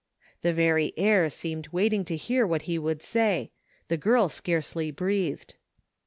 [0.41, 3.51] The very air seemed waiting to hear what he would say.
[3.87, 5.53] The girl scarcely breathed.